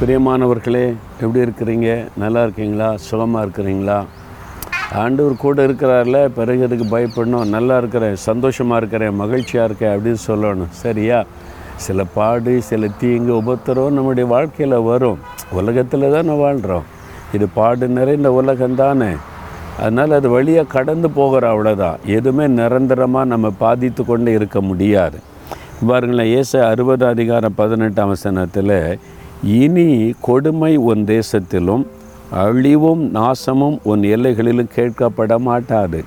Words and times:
பிரியமானவர்களே 0.00 0.82
எப்படி 1.20 1.40
இருக்கிறீங்க? 1.44 2.08
நல்லா 2.16 2.42
இருக்கீங்களா? 2.42 2.96
சுகமாக 2.96 3.46
இருக்கிறீங்களா? 3.46 3.96
ஆண்டவர் 4.94 5.34
கூட 5.36 5.66
இருக்கிறார்ல 5.66 6.18
பிறகு 6.36 6.62
அதுக்கு 6.66 6.86
பயப்படணும்? 6.92 7.48
நல்லா 7.54 7.76
இருக்கிறேன் 7.78 8.14
சந்தோஷமாக 8.16 8.76
இருக்கிறேன் 8.76 9.16
மகிழ்ச்சியாக 9.22 9.68
இருக்கேன் 9.68 9.92
அப்படின்னு 9.94 10.20
சொல்லணும். 10.26 10.70
சரியா? 10.70 11.18
சில 11.86 12.04
பாடு 12.14 12.62
சில 12.62 12.88
தீங்கு 13.00 13.32
உபத்திரம் 13.42 13.96
நம்முடைய 13.98 14.28
வாழ்க்கையில் 14.34 14.78
வரும். 14.80 15.18
உலகத்தில் 15.52 16.10
தானே 16.10 16.36
வாழ்கிறோம் 16.44 16.86
இது 17.32 17.48
பாடு 17.58 17.88
நிறைந்த 17.88 18.32
உலகம் 18.32 18.74
தானே 18.74 19.12
அதனால் 19.80 20.12
அது 20.12 20.28
வழியாக 20.28 20.72
கடந்து 20.76 21.10
போகிற 21.10 21.52
அவ்வளோதான் 21.52 21.98
எதுவுமே 22.04 22.46
நிரந்தரமாக 22.60 23.32
நம்ம 23.34 23.50
பாதித்து 23.58 24.04
கொண்டு 24.04 24.32
இருக்க 24.32 24.60
முடியாது. 24.60 25.18
பாருங்களேன் 25.86 26.32
ஏச 26.38 26.66
அறுபது 26.70 27.06
அதிகாரம் 27.06 27.54
பதினெட்டாம் 27.54 28.08
வசனத்தில் 28.08 28.76
இனி 29.42 30.14
கொடுமை 30.20 30.76
உன் 30.76 31.04
தேசத்திலும் 31.04 31.84
அழிவும் 32.30 33.02
நாசமும் 33.14 33.78
உன் 33.82 34.02
எல்லைகளிலும் 34.02 34.74
கேட்கப்பட 34.76 35.38
மாட்டாது. 35.38 36.04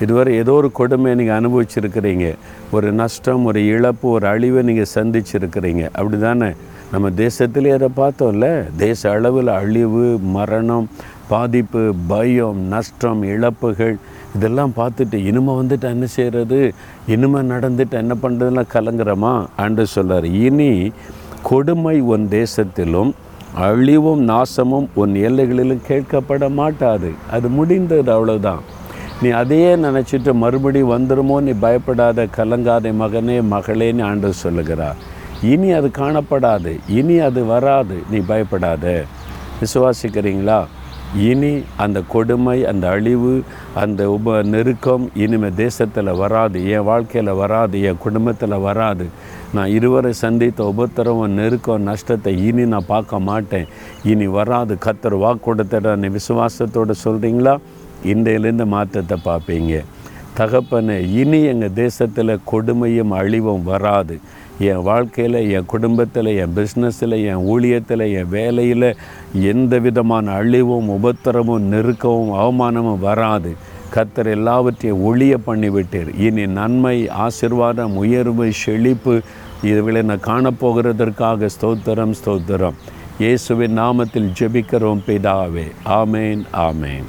இதுவரை 0.00 0.36
ஏதோ 0.36 0.52
ஒரு 0.52 0.72
கொடுமை 0.72 1.14
நீங்கள் 1.14 1.38
அனுபவிச்சிருக்கிறீங்க. 1.40 2.34
ஒரு 2.72 2.92
நஷ்டம் 2.92 3.44
ஒரு 3.44 3.66
இழப்பு 3.66 4.08
ஒரு 4.10 4.26
அழிவை 4.26 4.62
நீங்கள் 4.62 4.92
சந்திச்சிருக்கிறீங்க. 4.94 5.84
அப்படி 5.92 6.18
தானே 6.18 6.50
நம்ம 6.92 7.10
தேசத்திலே 7.10 7.72
அதை 7.76 7.88
பார்த்தோம்ல. 7.96 8.66
தேச 8.76 9.10
அளவில் 9.10 9.46
அழிவு 9.46 10.18
மரணம் 10.18 10.88
பாதிப்பு 11.28 11.94
பயம் 12.08 12.60
நஷ்டம் 12.68 13.22
இழப்புகள் 13.22 13.96
இதெல்லாம் 14.34 14.72
பார்த்துட்டு 14.76 15.14
இனிமே 15.14 15.52
வந்துட்டு 15.60 15.86
என்ன 15.94 16.06
செய்கிறது 16.06 16.72
இனிமே 17.06 17.38
நடந்துட்டு 17.38 17.90
என்ன 17.90 18.14
பண்ணுறதுலாம் 18.22 18.72
கலங்குறோமா? 18.74 19.46
ஆண்டு 19.56 19.86
சொல்கிறார் 19.86 20.24
இனி 20.24 20.92
கொடுமை 21.42 22.00
உன் 22.00 22.28
தேசத்திலும் 22.28 23.12
அழிவும் 23.54 24.28
நாசமும் 24.28 24.86
உன் 24.94 25.14
எல்லைகளிலும் 25.14 25.86
கேட்கப்பட 25.88 26.54
மாட்டாது. 26.54 27.10
அது 27.30 27.48
முடிந்தது 27.48 28.10
அவ்வளோதான் 28.16 28.58
நீ 29.22 29.28
அதையே 29.28 29.76
நினச்சிட்டு 29.76 30.32
மறுபடியும் 30.32 30.90
வந்துருமோ 30.90 31.40
நீ 31.40 31.50
பயப்படாத 31.50 32.26
கலங்காத 32.36 32.92
மகனே 32.92 33.42
மகளேன்னு 33.50 34.02
ஆண்டு 34.02 34.32
சொல்லுகிறார். 34.32 34.96
இனி 35.42 35.72
அது 35.72 35.90
காணப்படாது 35.98 36.78
இனி 36.88 37.18
அது 37.18 37.44
வராது 37.44 38.02
நீ 38.10 38.18
பயப்படாத. 38.18 39.04
விசுவாசிக்கிறீங்களா? 39.60 40.64
இனி 41.16 41.62
அந்த 41.76 42.02
கொடுமை 42.08 42.64
அந்த 42.64 42.88
அழிவு 42.88 43.42
அந்த 43.74 44.10
உப 44.10 44.42
நெருக்கம் 44.42 45.10
இனிமே 45.14 45.50
தேசத்தில் 45.54 46.12
வராது 46.12 46.70
என் 46.70 46.82
வாழ்க்கையில் 46.82 47.32
வராது 47.32 47.82
என் 47.82 47.98
குடும்பத்தில் 47.98 48.58
வராது. 48.58 49.06
நான் 49.52 49.68
இருவரை 49.68 50.12
சந்தித்த 50.12 50.64
உபத்திரவம் 50.64 51.32
நெருக்கம் 51.32 51.82
நஷ்டத்தை 51.82 52.46
இனி 52.46 52.66
நான் 52.66 52.86
பார்க்க 52.86 53.18
மாட்டேன். 53.18 53.66
இனி 54.04 54.26
வராது. 54.26 54.78
கத்தர் 54.84 55.18
வாக்கு 55.18 55.96
நீ 55.96 56.08
விசுவாசத்தோடு 56.08 56.94
சொல்கிறீங்களா 57.04 57.58
இன்றையிலேருந்து 58.04 58.66
மாற்றத்தை 58.66 59.18
பார்ப்பீங்க. 59.24 59.84
தகப்பனே 60.38 61.14
இனி 61.14 61.44
எங்கள் 61.44 61.72
தேசத்தில் 61.72 62.38
கொடுமையும் 62.52 63.08
அழிவும் 63.08 63.62
வராது. 63.62 64.20
என் 64.58 64.82
வாழ்க்கையில் 64.82 65.50
என் 65.50 65.66
குடும்பத்தில் 65.66 66.26
என் 66.26 66.54
பிஸ்னஸில் 66.56 67.24
என் 67.24 67.42
ஊழியத்தில் 67.54 68.12
என் 68.12 68.28
வேலையில் 68.28 68.96
எந்த 69.32 69.78
விதமான 69.78 70.30
அழிவும் 70.30 70.88
உபத்திரமும் 70.88 71.66
நெருக்கமும் 71.72 72.32
அவமானமும் 72.34 72.98
வராது. 72.98 73.54
கத்தர் 73.94 74.26
எல்லாவற்றையும் 74.26 75.04
ஒளிய 75.04 75.36
பண்ணிவிட்டீர். 75.46 76.18
இனி 76.18 76.46
நன்மை 76.46 77.08
ஆசிர்வாதம் 77.08 77.94
உயர்வு 77.94 78.52
செழிப்பு 78.52 79.20
இதுகளை 79.62 80.02
நான் 80.02 80.26
காணப்போகிறதற்காக 80.26 81.48
ஸ்தோத்திரம் 81.60 82.12
ஸ்தோத்திரம். 82.24 82.74
இயேசுவின் 83.18 83.78
நாமத்தில் 83.78 84.28
ஜெபிக்கிறோம் 84.40 85.00
பிதாவே. 85.06 85.66
ஆமேன் 85.84 86.42
ஆமேன். 86.52 87.08